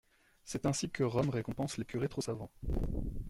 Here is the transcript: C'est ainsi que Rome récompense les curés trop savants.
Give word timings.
C'est 0.45 0.65
ainsi 0.65 0.89
que 0.89 1.03
Rome 1.03 1.29
récompense 1.29 1.77
les 1.77 1.85
curés 1.85 2.09
trop 2.09 2.21
savants. 2.21 2.49